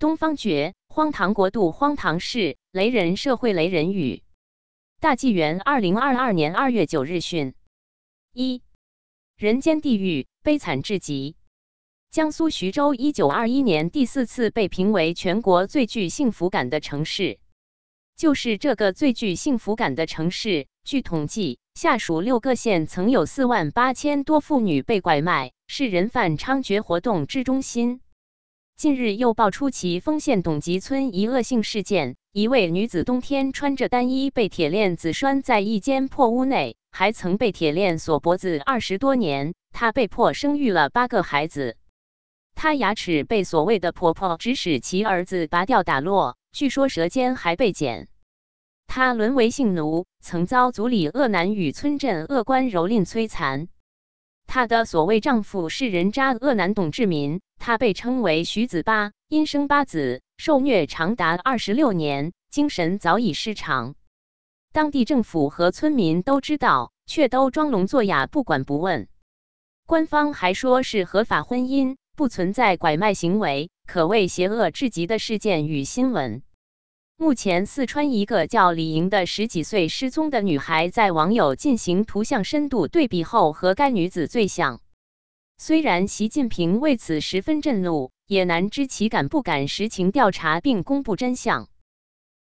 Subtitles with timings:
[0.00, 4.22] 东方觉，荒唐国度，荒唐事，雷人社会，雷人语。
[4.98, 7.52] 大纪元二零二二年二月九日讯：
[8.32, 8.62] 一，
[9.36, 11.36] 人间地狱，悲惨至极。
[12.10, 17.38] 江苏徐州一九二一年第四次被评为全国最具幸福感的城市，
[18.16, 20.66] 就是这个最具幸福感的城市。
[20.82, 28.00] 据统计，下属六个县曾有四万八千多妇女被拐卖，是人贩猖獗活动之中心。
[28.80, 39.52] 近日又爆出其丰县董集村一恶性事件：一位女子冬天穿着单衣被铁链子拴在一间破屋内，还曾被铁链锁脖子二十多年。
[39.70, 41.76] 她被迫生育了八个孩子。
[42.54, 48.08] 她牙齿被所谓的婆婆指使其儿子拔掉打落，据说舌尖还被剪。
[48.86, 53.68] 她沦为性奴，曾遭族里恶男与村镇恶官蹂躏摧残。
[54.52, 63.94] 她的所谓丈夫是人渣恶男董志民，他被称为徐子八，因生八子，受虐长达二十六年，精神早已失常。
[64.72, 69.06] 当地政府和村民都知道，却都装聋作哑，不管不问。
[69.86, 76.42] 官方还说是合法婚姻，不存在拐卖行为，可谓邪恶至极的事件与新闻。
[77.22, 84.80] 目前，四川一个叫李莹的十几岁失踪的女孩，在网友进行图像深度对比后，和该女子最像。
[85.58, 91.68] 虽然习近平为此十分震怒，也难知其敢不敢实情调查并公布真相。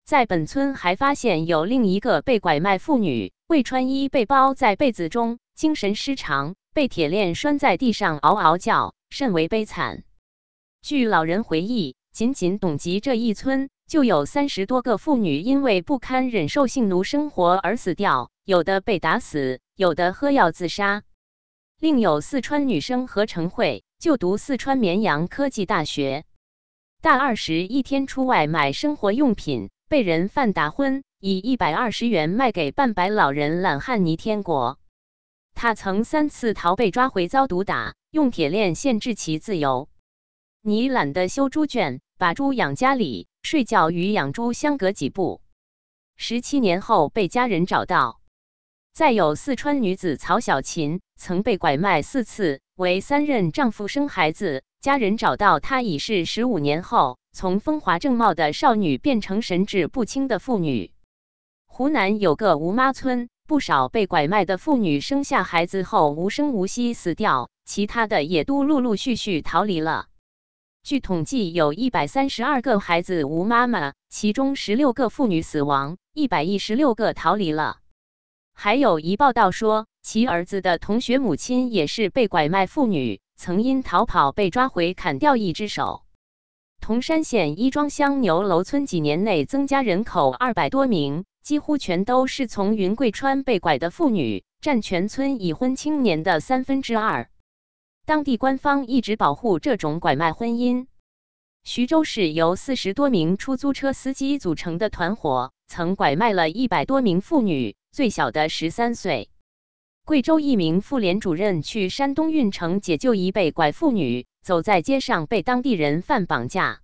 [0.05, 10.05] 在本村还发现有另一个被拐卖妇女，未穿衣被包在被子中，精神失常，被铁链拴在地上嗷嗷叫，甚为悲惨。
[10.81, 13.69] 据老人回忆，仅仅董集这一村。
[13.89, 21.01] 就有三十多个妇女因为不堪忍受性奴生活而死掉，有的被打死，有的喝药自杀。
[21.79, 26.23] 另有四川女生何成慧，就读四川绵阳科技大学，
[27.01, 34.77] 大二时一天出外买生活用品，被人贩打昏，以一百二十元卖给半白老人懒汉倪天国。
[35.55, 39.89] 他曾三次逃被抓回遭毒打，用铁链限制其自由。
[40.69, 43.27] 你懒得修猪圈，把猪养家里。
[43.41, 45.41] 睡觉与养猪相隔几步，
[46.15, 48.21] 十七年后被家人找到。
[48.93, 54.61] 再有四川女子曹小琴，曾被拐卖四次，为三任丈夫生孩子。
[54.79, 60.91] 家人找到她已是十五年后，从风华正茂的少女变成神志不清的妇女。
[61.65, 70.05] 湖南有个吴妈村，不少被拐卖的妇女生下孩子后无声无息死掉，其他的也都陆陆续续逃离了。
[70.83, 77.77] 据统计，有一百三十二个孩子无妈妈，其中十六个妇女死亡，一百一十六个逃离了。
[78.53, 86.03] 还有一报道说，其儿子的同学母亲也是被拐卖妇女，曾因逃跑被抓回，砍掉一只手。
[86.81, 97.29] 铜山县伊庄乡牛楼村几年内增加人口二百多名，几乎全都是从云贵川被拐的妇女，占全村已婚青年的三分之二。
[98.09, 100.87] 当地官方一直保护这种拐卖婚姻。
[101.63, 109.29] 徐州市由四十多名出租车司机组成的团伙，曾拐卖了一百多名妇女，最小的十三岁。
[110.05, 116.81] 贵州一名妇联主任去山东运城解救一被拐妇女，走在街上被当地人贩绑架，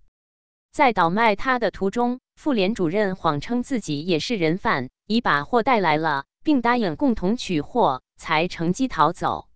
[0.71, 9.47] 在倒卖她的途中，妇联主任谎称自己也是人贩，已把货带来了，并答应共同取货，才乘机逃走。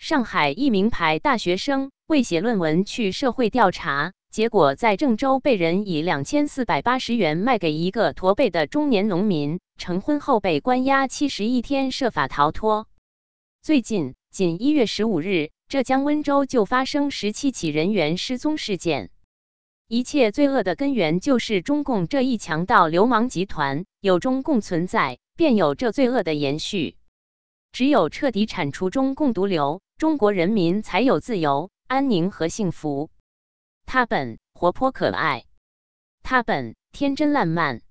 [0.00, 12.88] 上海一名牌大学生为写论文去社会调查，结果在郑州被人以两千四百八十元卖给一个驼背的中年农民，成婚后被关押七十一天，设法逃脱。
[13.60, 19.10] 最近，仅一月十五日，浙江温州就发生十七起人员失踪事件。
[19.86, 26.96] 一切罪恶的根源就是中共这一强盗流氓集团，有中共存在，便有这罪恶的延续。
[27.70, 29.82] 只有彻底铲除中共毒瘤。
[30.00, 33.10] 中国人民才有自由、安宁和幸福。
[33.84, 35.44] 他本活泼可爱，
[36.22, 37.82] 他本天真烂漫，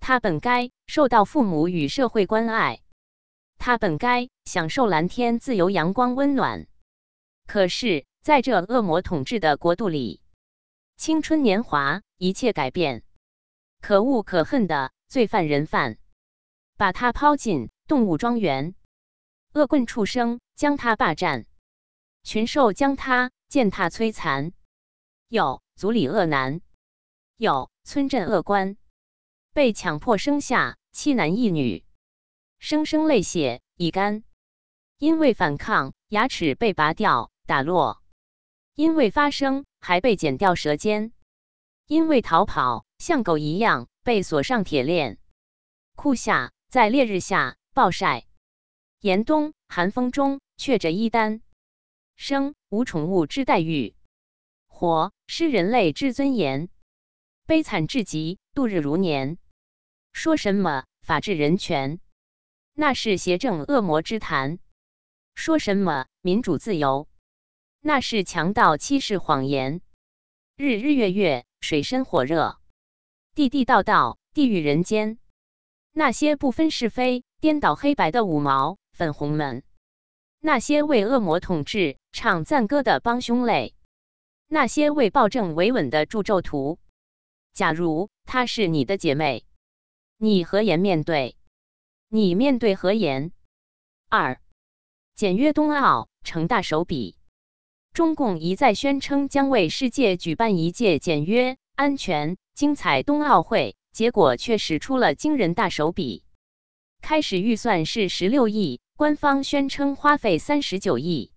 [0.00, 2.80] 他本该受到父母与社会关爱，
[3.56, 6.66] 他本该享受蓝天、自由、阳光、温暖。
[7.46, 10.20] 可是，在这恶魔统治的国度里，
[10.96, 13.04] 青春年华，一切改变。
[13.80, 15.98] 可恶可恨的罪犯人犯，
[16.76, 18.74] 把他抛进动物庄园。
[19.54, 21.46] 恶棍畜生将他霸占，
[22.24, 24.52] 群兽将他践踏摧残。
[25.28, 26.60] 有族里恶男，
[27.36, 28.76] 有村镇恶官，
[29.52, 31.84] 被强迫生下七男一女，
[32.58, 34.24] 声声泪血已干。
[34.96, 38.02] 因为反抗，牙齿被拔掉打落；
[38.74, 41.12] 因为发声，还被剪掉舌尖。
[41.86, 45.18] 因为逃跑，像狗一样被锁上铁链，
[45.94, 48.26] 酷夏在烈日下暴晒，
[48.98, 51.40] 严冬寒风中却着衣单。
[52.16, 53.94] 生无宠物之待遇，
[54.66, 56.68] 活失人类之尊严，
[57.46, 59.38] 悲惨至极，度日如年。
[60.12, 62.00] 说什么法治人权，
[62.74, 64.58] 那是邪正恶魔之谈；
[65.36, 67.08] 说什么民主自由，
[67.80, 69.80] 那是强盗欺世谎言。
[70.56, 72.58] 日日月月，水深火热，
[73.36, 75.20] 地地道道，地狱人间。
[75.92, 79.62] 那些不分是非、颠倒黑白的五毛、粉红们。
[80.40, 83.74] 那些为恶魔统治唱赞歌的帮凶类，
[84.46, 86.78] 那些为暴政维稳的助纣徒，
[87.52, 89.44] 假如她是你的姐妹，
[90.16, 91.36] 你何言面对？
[92.08, 93.32] 你面对何言？
[94.08, 94.40] 二，
[95.14, 97.16] 简约冬奥成大手笔，
[97.92, 106.22] 中共一再宣称将为世界举办一届简约、安全、精彩冬奥会，结果却使出了惊人大手笔。
[107.02, 108.80] 开始预算是十六亿。
[108.98, 111.30] 官方宣称花费三十九亿，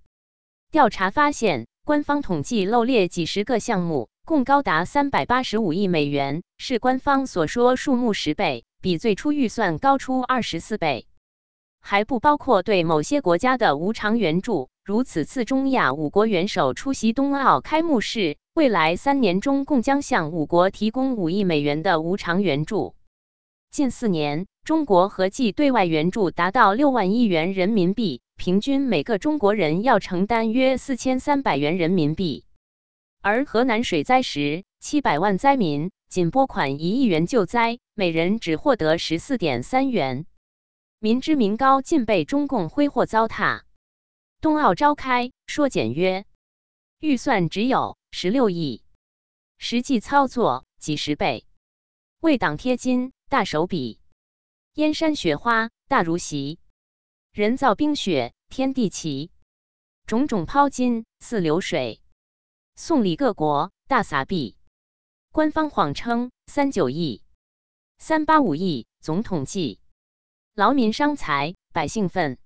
[0.72, 11.06] 调查发现，官方统计漏列几十个项目，共高达三百八十五亿美元，是官方所说数目十倍，比最初预算高出二十四倍。
[11.80, 22.96] 还不包括对某些国家的无偿援助，如此次中亚五国元首出席冬奥开幕式，未来三年中共将向五国提供五亿美元的无偿援助。
[23.70, 24.48] 近四年。
[24.64, 32.46] 中国合计对外援助达到六万亿元人民币，平均每个中国人要承担约四千三百元人民币。
[33.22, 40.28] 而河南水灾时，七百万灾民仅拨款一亿元救灾，每人只获得十四点三元，
[41.00, 43.62] 民脂民膏尽被中共挥霍糟蹋。
[44.42, 46.26] 冬奥召开说简约，
[47.00, 48.84] 预算只有十六亿，
[49.58, 51.46] 实际操作几十倍，
[52.20, 54.01] 为党贴金，大手笔。
[54.76, 56.58] 燕山雪花大如席，
[57.34, 59.30] 人造冰雪天地奇，
[60.06, 62.02] 种种抛金似流水，
[62.76, 64.56] 送礼各国大撒币。
[65.30, 67.22] 官方谎称三九亿、
[67.98, 69.82] 三八五亿，总统计，
[70.54, 72.38] 劳民伤财，百姓愤，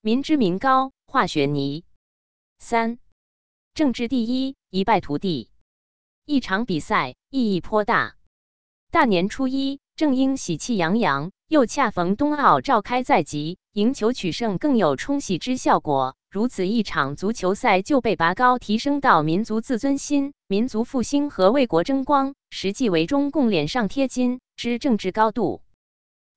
[0.00, 1.84] 民脂民膏化雪泥。
[2.60, 3.00] 三
[3.74, 5.50] 政治第一，一败涂地。
[6.24, 8.16] 一场比赛意义颇大。
[8.92, 11.32] 大年初一，正应喜气洋洋。
[11.48, 16.14] 又恰逢冬奥召开在即，赢球取胜更有冲喜之效果。
[16.30, 25.62] 如此一场足球赛就被拔高提升到民族自尊心、民族复兴和为国争光，实际为中共脸上贴金之政治高度。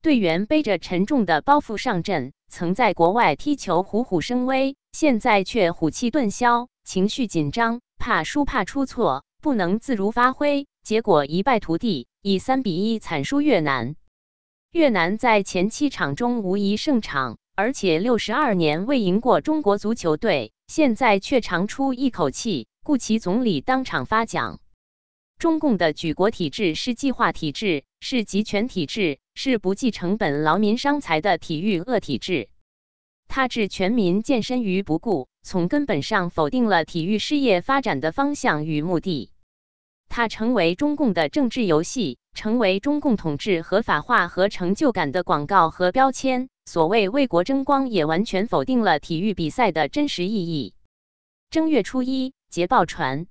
[0.02, 13.96] 队员背着沉重的包袱上阵，曾在国外踢球虎虎生威，现在却虎气顿消，情绪紧张，怕输怕出错，不能自如发挥，结果一败涂地，以三比一惨输越南。
[14.72, 22.68] 越南在前七场中无疑胜场，而且六十二年未赢过中国足球队，现在却长出一口气。
[22.82, 24.62] 故其总理当场发奖：
[25.38, 32.48] 中共的举国体制是计划体制，是集权体制，是不计成本、劳民伤财的体育恶体制。
[33.28, 39.32] 他置全民健身于不顾，从根本上否定了体育事业发展的方向与目的。
[40.08, 42.20] 它成为中共的政治游戏。
[42.34, 46.50] 成为中共统治合法化和成就感的广告和标签。
[46.66, 50.74] 所谓为国争光，也完全否定了体育比赛的真实意义。
[51.50, 53.28] 正月初一，捷报传，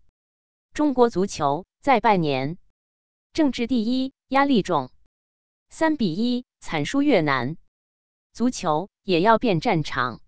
[0.74, 2.58] 中国足球在拜年。
[3.32, 4.90] 政治第一，压力重，
[5.70, 7.56] 三比一惨输越南，
[8.32, 10.20] 足球也要变战场，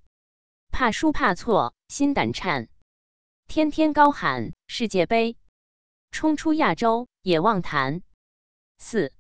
[0.70, 2.68] 怕输怕错，心胆颤，
[3.48, 5.36] 天天高喊世界杯，
[6.12, 8.02] 冲出亚洲也妄谈。
[8.82, 9.12] 四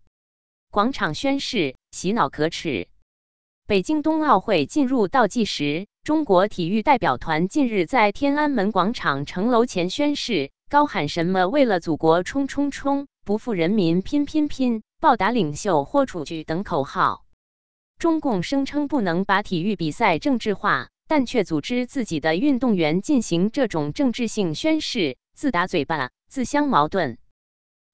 [0.70, 2.88] 广场宣誓，洗脑可耻。
[3.64, 17.24] 北京冬奥会进入倒计时，中国体育代表团近日在天安门广场城楼前宣誓，高喊什么“为了祖国冲冲冲，不负人民拼拼拼，报答领袖豁出去”等口号。
[17.98, 27.16] 中共声称不能把体育比赛政治化，但却组织自己的运动员进行这种政治性宣誓，自打嘴巴，自相矛盾。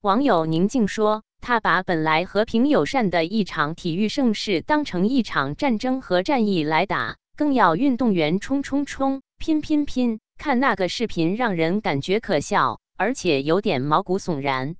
[0.01, 1.23] 网友宁静说。
[1.41, 10.21] 他把本来和平友善的一场体育盛事当成一场战争和战役来打，更要运动员冲冲冲、拼拼拼。
[10.37, 14.77] 看那个视频，让人感觉可笑，而且有点毛骨悚然。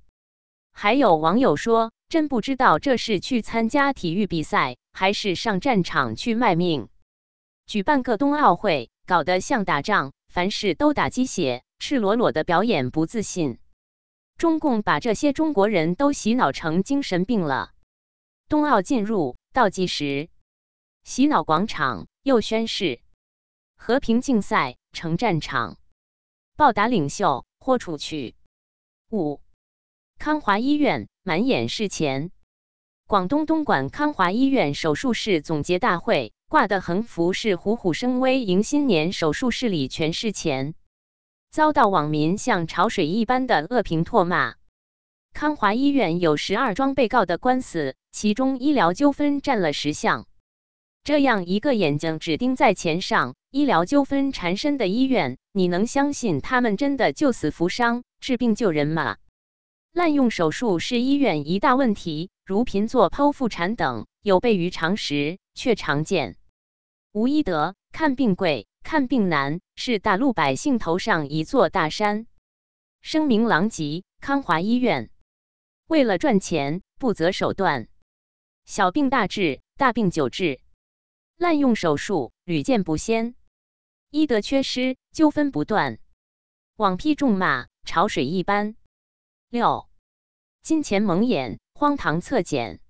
[0.71, 6.87] 还有网友说：“真不知道这是去参加体育比赛，还是上战场去卖命。”
[7.67, 13.57] 举办个冬奥会，搞得像打仗，凡事都打鸡血，赤裸裸的表演不自信。
[14.39, 17.73] 中共把这些中国人都洗脑成精神病了。
[18.47, 20.29] 冬奥进入倒计时，
[21.03, 23.01] 洗脑广场又宣誓，
[23.75, 25.77] 和平竞赛成战场，
[26.55, 28.35] 暴打领袖豁出去。
[29.11, 29.41] 五，
[30.17, 32.31] 康华医院满眼是钱，
[33.07, 40.75] 广东东莞康华医院手术室总结大会挂的横幅是“虎虎生威，迎新年”，手术室里全是钱。
[41.51, 44.55] 遭到网民像潮水一般的恶评唾骂。
[45.33, 50.27] 康华医院有十二桩被告的官司，其中医疗纠纷占了十项。
[51.03, 59.17] 这样一个眼睛只盯在钱上、医疗纠纷缠身的医院，你能相信他们真的救死扶伤、治病救人吗？
[59.91, 66.35] 滥用手术是医院一大问题，如贫做剖腹产等，有悖于常识，却常见。
[67.11, 68.67] 无医德，看病贵。
[68.83, 72.27] 看病难是大陆百姓头上一座大山，
[73.01, 74.03] 声名狼藉。
[74.21, 75.09] 康华医院
[75.87, 77.87] 为了赚钱不择手段，
[78.65, 80.59] 小病大治，大病久治，
[81.37, 83.33] 滥用手术屡见不鲜，
[84.09, 85.99] 医德缺失，纠纷不断，
[86.75, 88.75] 网批重骂，潮水一般。
[89.49, 89.87] 六，
[90.61, 92.81] 金钱蒙眼，荒唐测检。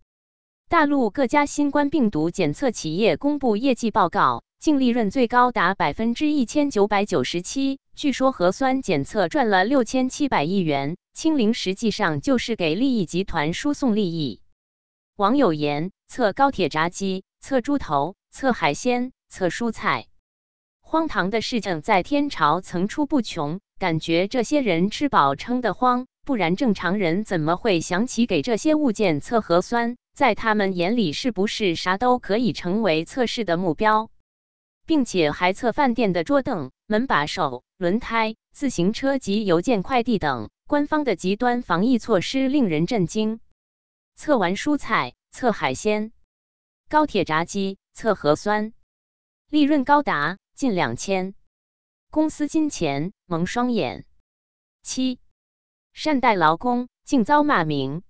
[0.67, 4.43] 大陆各家新冠病毒检测企业公布业绩报告。
[4.59, 10.97] 净利润最高达百分之一千九百九十七，据说核酸检测赚了六千七百亿元。
[11.13, 14.41] 清零实际上就是给利益集团输送利益。
[15.15, 20.07] 网友言：测高铁闸机，测猪头，测海鲜，测蔬菜。
[20.81, 29.95] 荒唐的事情在天朝层出不穷，感觉这些人吃饱撑得慌，不然正常人怎么会想起给这些物件测核酸？
[30.13, 34.09] 在他们眼里，是不是啥都可以成为测试的目标？
[34.89, 40.49] 并且还测饭店的桌凳、门把手、轮胎、自行车及邮件快递等。
[40.65, 43.39] 官方的极端防疫措施令人震惊。
[44.15, 46.09] 测完蔬菜，测海鲜；
[46.89, 48.73] 高铁闸机，测核酸，
[49.51, 51.35] 利润高达近两千。
[52.09, 54.05] 公司金钱蒙双眼。
[54.81, 55.19] 七，
[55.93, 58.01] 善待劳工，竟遭骂名。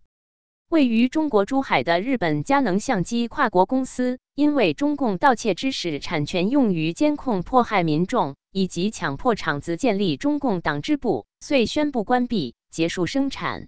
[0.69, 13.67] 位于中国珠海的日本佳能相机跨国公司，因为中共盗窃知识产权用于监控迫害民众，以及强迫厂子建立中共党支部，遂宣布关闭，结束生产。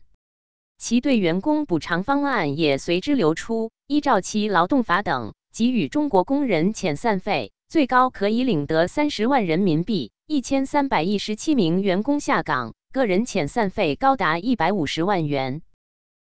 [0.78, 10.13] 其对员工补偿方案也随之流出，依照其劳动法等，给予中国工人遣散费，最高可以领得三十万人民币。
[10.25, 15.63] 一千三百一十七名员工下岗，个人遣散费高达一百五十万元。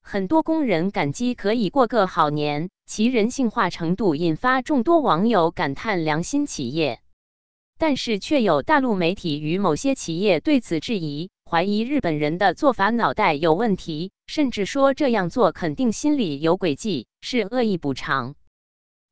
[0.03, 7.01] 很多工人感激可以过个好年，其人性化程度引发众多网友感叹良心企业。
[7.79, 18.37] 但是，却有大陆媒体与某些企业对此质疑，怀疑日本人的做法脑袋有问题，甚至说这样做肯定心里有诡计，是恶意补偿。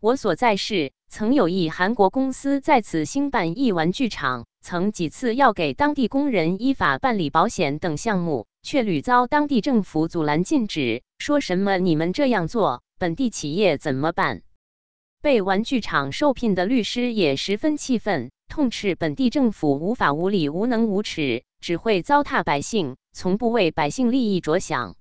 [0.00, 8.48] 我所在市曾有一韩国公司在此兴办一玩具厂，曾几次要给当地工人依法办理保险等项目。
[8.64, 14.42] 却屡遭当地政府阻拦禁止，说什么你们这样做，本地企业怎么办？
[15.22, 24.96] 被玩具厂受聘的律师也十分气愤，痛斥本地政府无法无理、无能无耻，只会糟蹋百姓，从不为百姓利益着想。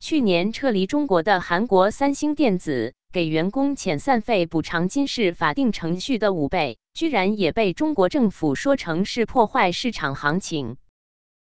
[0.00, 10.76] 去年撤离中国的韩国三星电子给员工遣散费补偿金是法定程序的五倍，居然也被中国政府说成是破坏市场行情。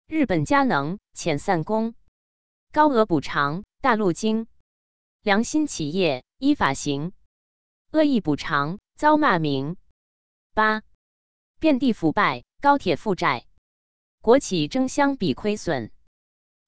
[0.06, 1.94] 日本佳能遣散工，
[2.70, 4.46] 高额补偿；大陆京
[5.22, 7.12] 良心企业依法行，
[7.92, 9.78] 恶意补偿遭骂名。
[10.52, 10.82] 八
[11.58, 13.46] 遍地腐败，高铁负债，
[14.20, 15.90] 国企争相比亏损。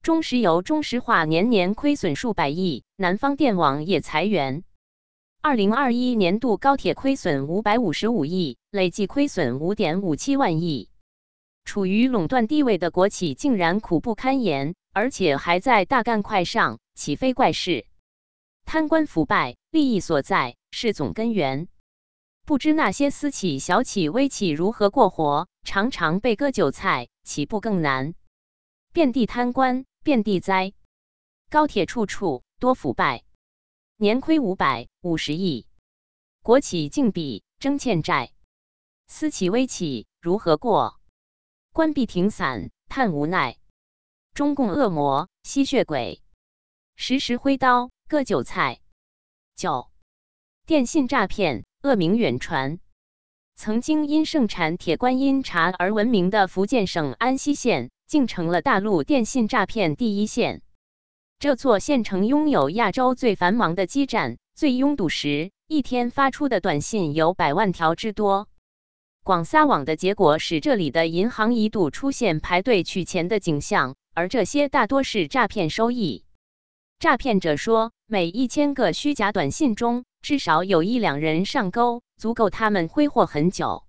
[0.00, 4.64] 中石油、中石化年年亏损数百亿，南方电网也裁员。
[5.46, 10.90] 二零二一年度高铁亏损五百五十五亿，累计亏损五点五七万亿。
[11.64, 17.86] 处于垄断地位的国企竟然苦不堪言，而且还在大干快上，岂非怪事？
[18.64, 21.68] 贪官腐败，利益所在是总根源。
[22.44, 28.14] 不知那些私企、小企、微企如何过活，常常被割韭菜，起步更难。
[28.92, 30.72] 遍地贪官，遍地灾。
[31.48, 33.22] 高铁处处多腐败，
[33.98, 35.66] 年亏五百五十亿，
[36.42, 38.30] 国企净比争欠债，
[39.06, 41.00] 私企、微企如何过？
[41.72, 43.56] 关闭停伞，叹无奈。
[44.34, 46.20] 中共恶魔，吸血鬼，
[46.94, 48.80] 时时挥刀割韭菜。
[49.54, 49.90] 九，
[50.66, 52.78] 电信诈骗，恶名远传。
[53.54, 60.60] 曾经因盛产铁观音茶而闻名的福建省安溪县，竟成了大陆电信诈骗第一线。
[61.38, 68.48] 这座县城拥有亚洲最繁忙的基站，最拥堵时，一天发出的短信有百万条之多。
[69.22, 76.24] 广撒网的结果使这里的银行一度出现排队取钱的景象，而这些大多是诈骗收益。
[76.98, 83.85] 诈骗者说，每一千个虚假短信中至少有一两人上钩，足够他们挥霍很久。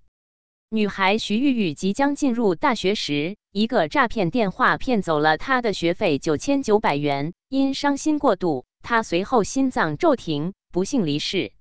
[0.69, 7.33] 女孩徐玉玉即将进入大学时，一个诈骗电话骗走了她的学费九千九百元。
[7.47, 11.53] 因伤心过度，她随后心脏骤停，不幸离世。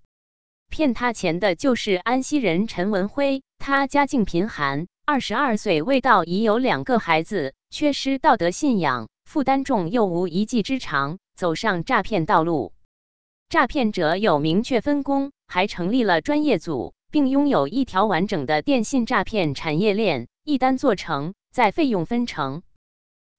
[0.70, 12.72] 骗她钱的就是安溪人陈文辉，他家境贫寒，二十二岁未到，已有两个孩子，缺失道德信仰，负担重又无一技之长，走上诈骗道路。
[13.48, 16.95] 诈骗者有明确分工，还成立了专业组。
[17.16, 22.62] 并拥有一条完整的电信诈骗产业链，一单做成，再费用分成。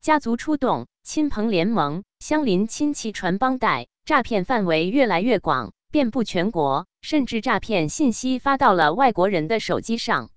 [0.02, 10.32] 家族出动，亲朋联盟，相邻亲戚传帮带，诈骗范围越来越广，遍布全国，甚至诈骗信息发到了外国人的手机上。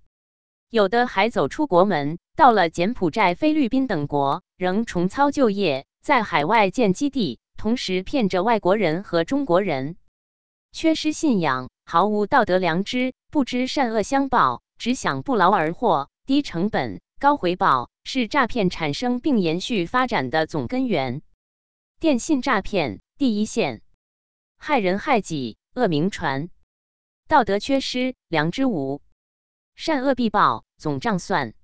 [0.68, 9.96] 有的还走出国门，到了柬埔寨、菲律宾等国，仍重操旧业，在海外建基地，同时骗着外国人和中国人。
[10.72, 21.22] 缺失信仰，毫无道德良知，不知善恶相报，只想不劳而获、低成本、高回报，是诈骗产生并延续发展的总根源。
[22.00, 23.82] 电信诈骗第一线，
[24.56, 26.50] 害人害己，恶名传，
[27.28, 29.00] 道德缺失，良知无，
[29.76, 31.54] 善恶必报，总账算。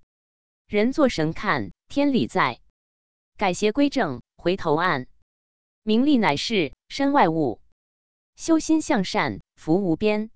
[0.68, 2.60] 人做神看，天理在，
[3.36, 5.08] 改邪归正，回头岸。
[5.82, 7.60] 名利乃是身外物。
[8.36, 10.28] 修心向善，福无边；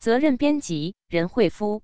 [0.00, 1.82] 责任编辑，任慧夫。